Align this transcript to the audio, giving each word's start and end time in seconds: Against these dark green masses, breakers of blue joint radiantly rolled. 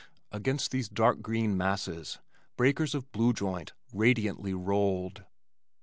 Against 0.31 0.71
these 0.71 0.89
dark 0.89 1.21
green 1.21 1.55
masses, 1.55 2.17
breakers 2.57 2.95
of 2.95 3.11
blue 3.11 3.33
joint 3.33 3.73
radiantly 3.93 4.55
rolled. 4.55 5.25